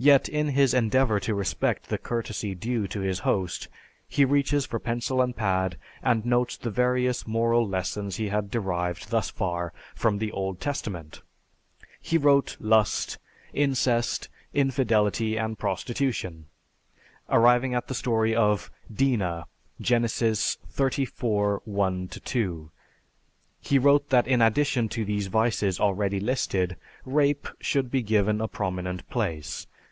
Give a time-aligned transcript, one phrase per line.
[0.00, 3.66] Yet, in his endeavor to respect the courtesy due to his host,
[4.06, 9.10] he reaches for pencil and pad, and notes the various moral lessons he had derived
[9.10, 11.22] thus far from the Old Testament.
[12.00, 13.18] He wrote lust,
[13.52, 16.46] incest, infidelity, and prostitution;
[17.28, 19.48] arriving at the story of Dinah,
[19.80, 22.70] Genesis XXXIV, 1 2,
[23.60, 28.46] he wrote that in addition to those vices already listed, rape should be given a
[28.46, 29.66] prominent place.